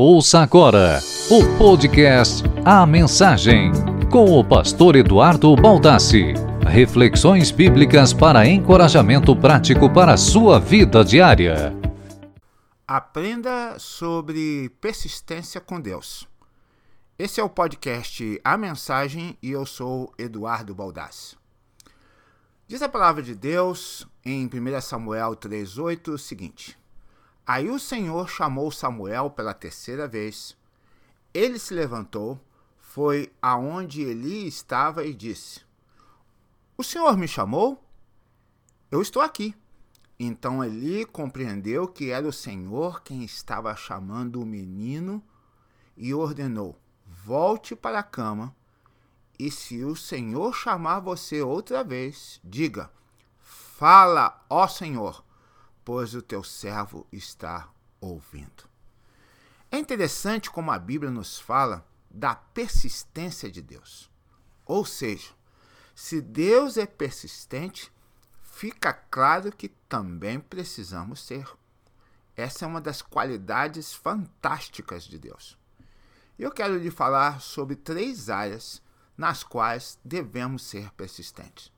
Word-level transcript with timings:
Ouça 0.00 0.38
agora 0.38 1.00
o 1.28 1.58
podcast 1.58 2.44
A 2.64 2.86
Mensagem, 2.86 3.72
com 4.12 4.38
o 4.38 4.44
pastor 4.44 4.94
Eduardo 4.94 5.56
Baldassi. 5.56 6.34
Reflexões 6.64 7.50
bíblicas 7.50 8.12
para 8.12 8.46
encorajamento 8.46 9.34
prático 9.34 9.92
para 9.92 10.12
a 10.12 10.16
sua 10.16 10.60
vida 10.60 11.04
diária. 11.04 11.74
Aprenda 12.86 13.76
sobre 13.80 14.68
persistência 14.80 15.60
com 15.60 15.80
Deus. 15.80 16.28
Esse 17.18 17.40
é 17.40 17.42
o 17.42 17.50
podcast 17.50 18.40
A 18.44 18.56
Mensagem 18.56 19.36
e 19.42 19.50
eu 19.50 19.66
sou 19.66 20.14
Eduardo 20.16 20.76
Baldassi. 20.76 21.36
Diz 22.68 22.82
a 22.82 22.88
palavra 22.88 23.20
de 23.20 23.34
Deus 23.34 24.06
em 24.24 24.46
1 24.46 24.80
Samuel 24.80 25.32
3,8 25.32 26.14
o 26.14 26.18
seguinte: 26.18 26.78
Aí 27.48 27.70
o 27.70 27.78
Senhor 27.78 28.28
chamou 28.28 28.70
Samuel 28.70 29.30
pela 29.30 29.54
terceira 29.54 30.06
vez. 30.06 30.54
Ele 31.32 31.58
se 31.58 31.72
levantou, 31.72 32.38
foi 32.76 33.32
aonde 33.40 34.02
Eli 34.02 34.46
estava 34.46 35.02
e 35.06 35.14
disse: 35.14 35.62
O 36.76 36.84
Senhor 36.84 37.16
me 37.16 37.26
chamou? 37.26 37.82
Eu 38.90 39.00
estou 39.00 39.22
aqui. 39.22 39.54
Então 40.20 40.62
Eli 40.62 41.06
compreendeu 41.06 41.88
que 41.88 42.10
era 42.10 42.28
o 42.28 42.32
Senhor 42.32 43.00
quem 43.02 43.24
estava 43.24 43.74
chamando 43.74 44.42
o 44.42 44.46
menino 44.46 45.22
e 45.96 46.12
ordenou: 46.12 46.78
Volte 47.06 47.74
para 47.74 48.00
a 48.00 48.02
cama. 48.02 48.54
E 49.38 49.50
se 49.50 49.82
o 49.84 49.96
Senhor 49.96 50.54
chamar 50.54 51.00
você 51.00 51.40
outra 51.40 51.82
vez, 51.82 52.42
diga: 52.44 52.90
Fala, 53.40 54.44
ó 54.50 54.68
Senhor 54.68 55.24
pois 55.88 56.12
o 56.12 56.20
teu 56.20 56.44
servo 56.44 57.06
está 57.10 57.66
ouvindo. 57.98 58.68
É 59.70 59.78
interessante 59.78 60.50
como 60.50 60.70
a 60.70 60.78
Bíblia 60.78 61.10
nos 61.10 61.40
fala 61.40 61.82
da 62.10 62.34
persistência 62.34 63.50
de 63.50 63.62
Deus. 63.62 64.10
Ou 64.66 64.84
seja, 64.84 65.30
se 65.94 66.20
Deus 66.20 66.76
é 66.76 66.84
persistente, 66.84 67.90
fica 68.42 68.92
claro 68.92 69.50
que 69.50 69.70
também 69.88 70.38
precisamos 70.38 71.22
ser. 71.24 71.48
Essa 72.36 72.66
é 72.66 72.68
uma 72.68 72.82
das 72.82 73.00
qualidades 73.00 73.94
fantásticas 73.94 75.04
de 75.04 75.18
Deus. 75.18 75.56
Eu 76.38 76.50
quero 76.50 76.76
lhe 76.76 76.90
falar 76.90 77.40
sobre 77.40 77.74
três 77.74 78.28
áreas 78.28 78.82
nas 79.16 79.42
quais 79.42 79.98
devemos 80.04 80.64
ser 80.64 80.92
persistentes. 80.92 81.72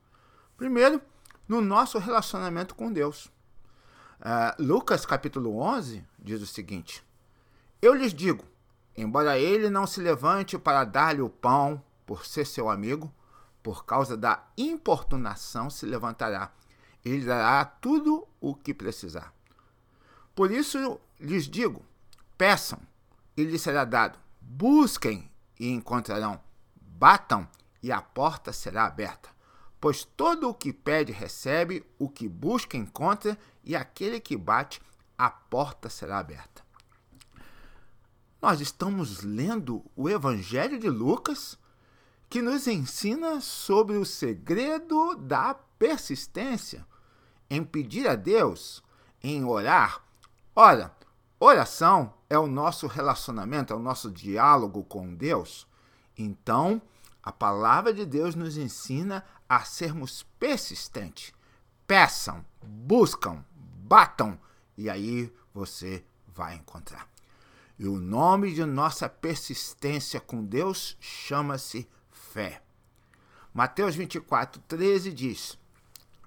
Primeiro, 0.57 1.01
no 1.47 1.61
nosso 1.61 1.97
relacionamento 1.97 2.75
com 2.75 2.91
Deus. 2.91 3.31
Uh, 4.21 4.53
Lucas 4.61 5.03
capítulo 5.03 5.57
11 5.57 6.05
diz 6.19 6.39
o 6.43 6.45
seguinte: 6.45 7.03
Eu 7.81 7.95
lhes 7.95 8.13
digo, 8.13 8.45
embora 8.95 9.39
ele 9.39 9.67
não 9.67 9.87
se 9.87 9.99
levante 9.99 10.59
para 10.59 10.83
dar-lhe 10.83 11.23
o 11.23 11.29
pão 11.29 11.83
por 12.05 12.23
ser 12.23 12.45
seu 12.45 12.69
amigo, 12.69 13.11
por 13.63 13.83
causa 13.83 14.15
da 14.15 14.43
importunação 14.55 15.71
se 15.71 15.87
levantará. 15.87 16.51
Ele 17.03 17.25
dará 17.25 17.65
tudo 17.65 18.27
o 18.39 18.53
que 18.53 18.75
precisar. 18.75 19.33
Por 20.35 20.51
isso 20.51 21.01
lhes 21.19 21.47
digo: 21.47 21.83
peçam 22.37 22.77
e 23.35 23.43
lhes 23.43 23.63
será 23.63 23.83
dado. 23.85 24.19
Busquem 24.39 25.31
e 25.59 25.71
encontrarão. 25.71 26.39
Batam 26.75 27.47
e 27.81 27.91
a 27.91 28.03
porta 28.03 28.53
será 28.53 28.85
aberta. 28.85 29.30
Pois 29.81 30.05
todo 30.05 30.47
o 30.47 30.53
que 30.53 30.71
pede 30.71 31.11
recebe, 31.11 31.83
o 31.97 32.07
que 32.07 32.29
busca 32.29 32.77
encontra, 32.77 33.35
e 33.63 33.75
aquele 33.75 34.19
que 34.19 34.37
bate, 34.37 34.79
a 35.17 35.27
porta 35.29 35.89
será 35.89 36.19
aberta. 36.19 36.63
Nós 38.39 38.61
estamos 38.61 39.23
lendo 39.23 39.83
o 39.95 40.07
Evangelho 40.07 40.79
de 40.79 40.87
Lucas, 40.87 41.57
que 42.29 42.43
nos 42.43 42.67
ensina 42.67 43.41
sobre 43.41 43.97
o 43.97 44.05
segredo 44.05 45.15
da 45.15 45.55
persistência 45.55 46.85
em 47.49 47.63
pedir 47.63 48.07
a 48.07 48.15
Deus, 48.15 48.83
em 49.21 49.43
orar. 49.43 50.05
Ora, 50.55 50.95
oração 51.39 52.13
é 52.29 52.37
o 52.37 52.47
nosso 52.47 52.85
relacionamento, 52.87 53.73
é 53.73 53.75
o 53.75 53.79
nosso 53.79 54.09
diálogo 54.11 54.83
com 54.83 55.13
Deus. 55.13 55.67
Então, 56.17 56.81
a 57.23 57.31
palavra 57.31 57.93
de 57.93 58.05
Deus 58.05 58.35
nos 58.35 58.57
ensina 58.57 59.23
a 59.47 59.63
sermos 59.63 60.23
persistentes. 60.39 61.33
Peçam, 61.85 62.45
buscam, 62.63 63.43
batam 63.51 64.39
e 64.77 64.89
aí 64.89 65.31
você 65.53 66.03
vai 66.27 66.55
encontrar. 66.55 67.07
E 67.77 67.87
o 67.87 67.97
nome 67.97 68.53
de 68.53 68.63
nossa 68.65 69.09
persistência 69.09 70.19
com 70.19 70.43
Deus 70.43 70.97
chama-se 70.99 71.87
fé. 72.09 72.61
Mateus 73.53 73.95
24, 73.95 74.61
13 74.67 75.11
diz: 75.11 75.57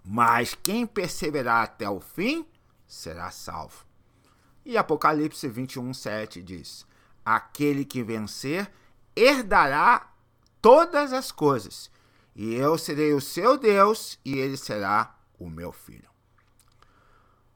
Mas 0.04 0.54
quem 0.54 0.86
perseverar 0.86 1.64
até 1.64 1.88
o 1.88 2.00
fim 2.00 2.46
será 2.86 3.30
salvo. 3.30 3.84
E 4.64 4.76
Apocalipse 4.76 5.48
21, 5.48 5.94
7 5.94 6.42
diz: 6.42 6.86
Aquele 7.24 7.84
que 7.84 8.02
vencer 8.02 8.70
herdará 9.16 10.13
todas 10.64 11.12
as 11.12 11.30
coisas, 11.30 11.90
e 12.34 12.54
eu 12.54 12.78
serei 12.78 13.12
o 13.12 13.20
seu 13.20 13.58
Deus, 13.58 14.18
e 14.24 14.38
ele 14.38 14.56
será 14.56 15.14
o 15.38 15.50
meu 15.50 15.70
filho. 15.70 16.08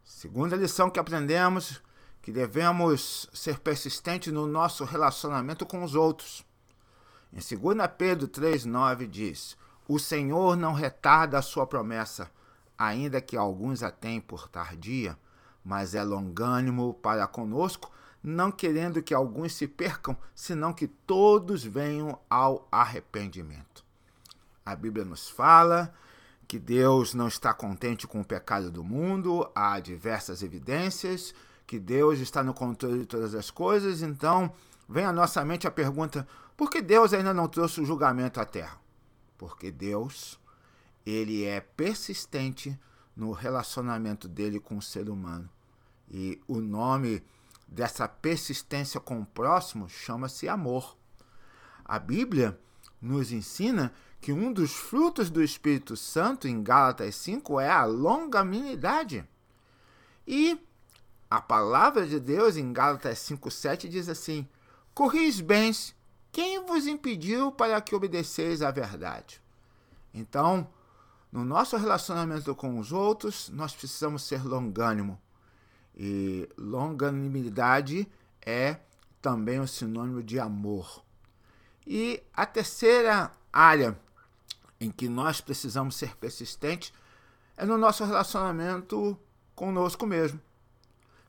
Segunda 0.05 0.55
lição 0.55 0.91
que 0.91 1.01
aprendemos, 1.01 1.83
que 2.21 2.31
devemos 2.31 3.27
ser 3.33 3.61
persistentes 3.61 4.31
no 4.31 4.47
nosso 4.47 4.85
relacionamento 4.85 5.65
com 5.65 5.83
os 5.83 5.95
outros. 5.95 6.45
Em 7.33 7.39
2 7.39 7.79
Pedro 7.97 8.29
3,9 8.29 9.07
diz: 9.07 9.57
O 9.89 9.99
Senhor 9.99 10.55
não 10.55 10.75
retarda 10.75 11.39
a 11.39 11.43
sua 11.43 11.67
promessa, 11.67 12.31
ainda 12.77 13.23
que 13.23 13.39
alguns 13.39 13.83
a 13.83 13.91
tenham 13.91 14.21
por 14.21 14.49
tardia, 14.49 15.19
mas 15.65 15.95
é 15.95 16.03
longânimo 16.03 16.93
para 16.93 17.27
conosco, 17.27 17.91
não 18.23 18.51
querendo 18.51 19.03
que 19.03 19.15
alguns 19.15 19.55
se 19.55 19.67
percam, 19.67 20.17
senão 20.35 20.73
que 20.73 20.87
todos 20.87 21.65
venham 21.65 22.19
ao 22.29 22.67
arrependimento. 22.71 23.85
A 24.65 24.75
Bíblia 24.77 25.05
nos 25.05 25.29
fala 25.29 25.95
que 26.47 26.59
Deus 26.59 27.15
não 27.15 27.29
está 27.29 27.53
contente 27.53 28.07
com 28.07 28.21
o 28.21 28.25
pecado 28.25 28.71
do 28.71 28.83
mundo, 28.83 29.49
há 29.55 29.79
diversas 29.81 30.43
evidências, 30.43 31.35
que 31.67 31.79
Deus 31.79 32.19
está 32.19 32.43
no 32.43 32.55
controle 32.55 33.01
de 33.01 33.07
todas 33.07 33.35
as 33.35 33.51
coisas, 33.51 34.03
então 34.03 34.53
vem 34.89 35.05
à 35.05 35.13
nossa 35.13 35.45
mente 35.45 35.67
a 35.67 35.71
pergunta: 35.71 36.27
por 36.57 36.71
que 36.71 36.81
Deus 36.81 37.13
ainda 37.13 37.35
não 37.35 37.47
trouxe 37.47 37.81
o 37.81 37.85
julgamento 37.85 38.41
à 38.41 38.45
terra? 38.45 38.81
Porque 39.37 39.71
Deus, 39.71 40.41
ele 41.05 41.45
é 41.45 41.61
persistente 41.61 42.79
no 43.15 43.33
relacionamento 43.33 44.27
dele 44.27 44.59
com 44.59 44.79
o 44.79 44.83
ser 44.83 45.11
humano. 45.11 45.49
E 46.11 46.41
o 46.49 46.61
nome 46.61 47.23
dessa 47.69 48.09
persistência 48.09 48.99
com 48.99 49.21
o 49.21 49.27
próximo 49.27 49.89
chama-se 49.89 50.49
amor. 50.49 50.97
A 51.85 51.99
Bíblia 51.99 52.59
nos 53.01 53.31
ensina 53.31 53.93
que 54.21 54.33
um 54.33 54.53
dos 54.53 54.73
frutos 54.73 55.31
do 55.31 55.43
Espírito 55.43 55.97
Santo 55.97 56.49
em 56.49 56.63
Gálatas 56.63 57.15
5 57.17 57.61
é 57.61 57.71
a 57.71 57.85
longanimidade. 57.85 59.25
E 60.27 60.59
a 61.31 61.41
palavra 61.41 62.07
de 62.07 62.19
Deus 62.19 62.57
em 62.57 62.73
Gálatas 62.73 63.19
5:7 63.19 63.89
diz 63.89 64.09
assim: 64.09 64.49
Corris 64.95 65.41
bens, 65.41 65.95
quem 66.33 66.65
vos 66.65 66.87
impediu 66.87 67.53
para 67.53 67.81
que 67.81 67.95
obedeceis 67.95 68.63
à 68.63 68.71
verdade? 68.71 69.41
Então, 70.13 70.69
no 71.31 71.45
nosso 71.45 71.77
relacionamento 71.77 72.55
com 72.55 72.79
os 72.79 72.93
outros, 72.93 73.51
nós 73.51 73.75
precisamos 73.75 74.23
ser 74.23 74.43
longânimo. 74.45 75.21
E 75.99 76.49
longanimidade 76.57 78.09
é 78.41 78.77
também 79.21 79.61
um 79.61 79.67
sinônimo 79.67 80.23
de 80.23 80.39
amor. 80.39 81.03
E 81.87 82.23
a 82.33 82.47
terceira 82.47 83.33
área 83.53 83.99
em 84.81 84.91
que 84.91 85.09
nós 85.09 85.41
precisamos 85.41 85.97
ser 85.97 86.17
persistentes 86.17 86.93
é 87.57 87.67
no 87.67 87.77
nosso 87.77 88.05
relacionamento 88.05 89.19
conosco 89.55 90.07
mesmo. 90.07 90.41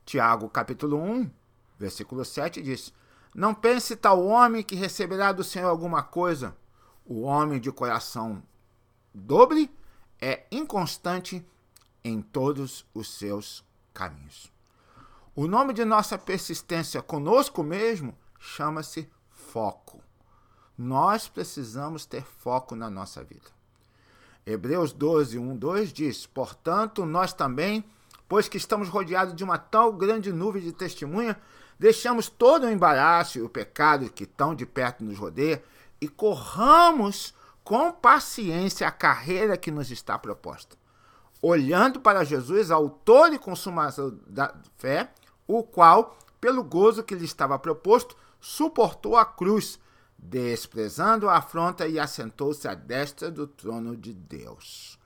Tiago, 0.06 0.48
capítulo 0.50 0.98
1, 0.98 1.30
versículo 1.78 2.24
7 2.24 2.62
diz: 2.62 2.94
Não 3.34 3.56
pense 3.56 3.96
tal 3.96 4.24
homem 4.24 4.62
que 4.62 4.76
receberá 4.76 5.32
do 5.32 5.44
Senhor 5.44 5.68
alguma 5.68 6.04
coisa. 6.04 6.56
O 7.06 7.22
homem 7.22 7.60
de 7.60 7.72
coração 7.72 8.44
dobre 9.14 9.72
é 10.22 10.46
inconstante 10.52 11.44
em 12.04 12.22
todos 12.22 12.86
os 12.94 13.12
seus 13.18 13.66
caminhos. 13.94 14.59
O 15.42 15.48
nome 15.48 15.72
de 15.74 15.86
nossa 15.86 16.18
persistência 16.18 17.02
conosco 17.02 17.64
mesmo 17.64 18.14
chama-se 18.38 19.10
foco. 19.30 20.04
Nós 20.78 21.30
precisamos 21.30 22.06
ter 22.06 22.26
foco 22.26 22.76
na 22.76 22.90
nossa 22.90 23.24
vida. 23.24 23.50
Hebreus 24.46 24.92
12, 24.92 25.40
1, 25.40 25.56
2 25.56 25.94
diz: 25.94 26.26
Portanto, 26.26 27.06
nós 27.06 27.32
também, 27.32 27.86
pois 28.28 28.50
que 28.50 28.58
estamos 28.58 28.90
rodeados 28.90 29.34
de 29.34 29.42
uma 29.42 29.58
tal 29.58 29.94
grande 29.94 30.34
nuvem 30.34 30.62
de 30.62 30.74
testemunha, 30.74 31.40
deixamos 31.80 32.28
todo 32.28 32.66
o 32.66 32.70
embaraço 32.70 33.38
e 33.38 33.42
o 33.42 33.48
pecado 33.48 34.12
que 34.12 34.26
tão 34.26 34.54
de 34.54 34.66
perto 34.66 35.06
nos 35.06 35.18
rodeia 35.18 35.64
e 36.02 36.10
corramos 36.10 37.34
com 37.64 37.94
paciência 37.94 38.86
a 38.86 38.92
carreira 38.92 39.56
que 39.56 39.72
nos 39.72 39.90
está 39.90 40.20
proposta, 40.20 40.76
olhando 41.42 42.02
para 42.02 42.26
Jesus, 42.26 42.72
autor 42.72 43.32
e 43.32 43.40
consumador 43.40 44.18
da 44.28 44.54
fé, 44.76 45.14
o 45.50 45.64
qual, 45.64 46.16
pelo 46.40 46.64
gozo 46.64 47.04
que 47.04 47.16
lhe 47.16 47.26
estava 47.26 47.58
proposto, 47.58 48.16
suportou 48.40 49.18
a 49.18 49.26
cruz, 49.26 49.80
desprezando 50.16 51.28
a 51.28 51.38
afronta 51.38 51.88
e 51.88 51.98
assentou-se 51.98 52.68
à 52.68 52.76
destra 52.76 53.32
do 53.32 53.48
trono 53.48 53.98
de 53.98 54.14
Deus. 54.14 55.00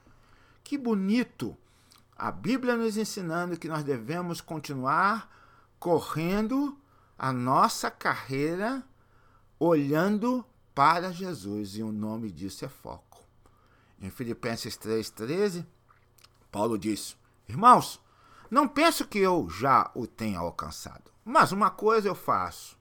Que 0.62 0.78
bonito! 0.78 1.56
A 2.18 2.30
Bíblia 2.30 2.76
nos 2.76 2.98
ensinando 2.98 3.58
que 3.58 3.70
nós 3.70 3.86
devemos 3.86 4.42
continuar 4.42 5.30
correndo 5.80 6.78
a 7.18 7.32
nossa 7.32 7.90
carreira 7.90 8.84
olhando 9.58 10.46
para 10.76 11.14
Jesus, 11.14 11.78
e 11.78 11.84
o 11.84 11.92
nome 11.92 12.30
disso 12.30 12.66
é 12.66 12.68
foco. 12.68 13.24
Em 14.02 14.10
Filipenses 14.10 14.78
3,13, 14.78 15.66
Paulo 16.52 16.78
diz: 16.78 17.16
Irmãos, 17.48 18.03
não 18.54 18.68
penso 18.68 19.08
que 19.08 19.18
eu 19.18 19.50
já 19.50 19.90
o 19.96 20.06
tenha 20.06 20.38
alcançado, 20.38 21.12
mas 21.26 21.52
uma 21.52 21.72
coisa 21.72 22.08
eu 22.08 22.14
faço, 22.14 22.78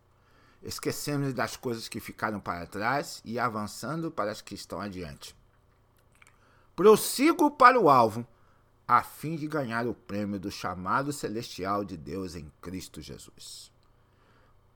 esquecendo 0.62 1.32
das 1.32 1.56
coisas 1.56 1.88
que 1.88 1.98
ficaram 1.98 2.38
para 2.38 2.66
trás 2.66 3.22
e 3.24 3.38
avançando 3.38 4.10
para 4.10 4.30
as 4.30 4.42
que 4.42 4.54
estão 4.54 4.82
adiante. 4.82 5.34
Prossigo 6.76 7.50
para 7.50 7.80
o 7.80 7.88
alvo, 7.88 8.26
a 8.86 9.02
fim 9.02 9.34
de 9.34 9.46
ganhar 9.46 9.86
o 9.86 9.94
prêmio 9.94 10.38
do 10.38 10.50
chamado 10.50 11.10
celestial 11.10 11.86
de 11.86 11.96
Deus 11.96 12.34
em 12.34 12.52
Cristo 12.60 13.00
Jesus. 13.00 13.72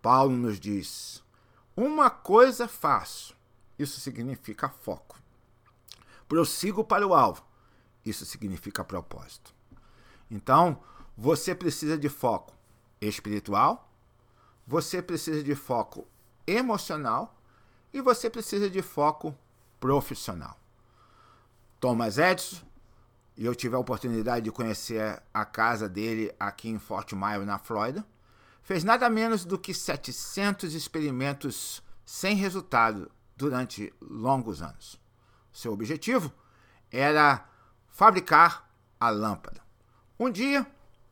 Paulo 0.00 0.34
nos 0.34 0.58
diz: 0.58 1.22
Uma 1.76 2.08
coisa 2.08 2.66
faço, 2.66 3.36
isso 3.78 4.00
significa 4.00 4.70
foco. 4.70 5.20
Prossigo 6.26 6.82
para 6.82 7.06
o 7.06 7.12
alvo, 7.12 7.44
isso 8.02 8.24
significa 8.24 8.82
propósito. 8.82 9.55
Então, 10.30 10.82
você 11.16 11.54
precisa 11.54 11.96
de 11.96 12.08
foco 12.08 12.54
espiritual, 13.00 13.90
você 14.66 15.00
precisa 15.00 15.42
de 15.42 15.54
foco 15.54 16.06
emocional 16.46 17.38
e 17.92 18.00
você 18.00 18.28
precisa 18.28 18.68
de 18.68 18.82
foco 18.82 19.36
profissional. 19.78 20.58
Thomas 21.78 22.18
Edison 22.18 22.66
e 23.36 23.44
eu 23.44 23.54
tive 23.54 23.76
a 23.76 23.78
oportunidade 23.78 24.44
de 24.44 24.50
conhecer 24.50 25.22
a 25.32 25.44
casa 25.44 25.88
dele 25.88 26.34
aqui 26.40 26.70
em 26.70 26.78
Fort 26.78 27.12
Myers, 27.12 27.46
na 27.46 27.58
Flórida, 27.58 28.04
fez 28.62 28.82
nada 28.82 29.10
menos 29.10 29.44
do 29.44 29.58
que 29.58 29.74
700 29.74 30.74
experimentos 30.74 31.82
sem 32.04 32.34
resultado 32.34 33.10
durante 33.36 33.92
longos 34.00 34.62
anos. 34.62 34.98
Seu 35.52 35.72
objetivo 35.72 36.32
era 36.90 37.46
fabricar 37.88 38.70
a 38.98 39.10
lâmpada. 39.10 39.65
Um 40.18 40.30
dia, 40.30 40.66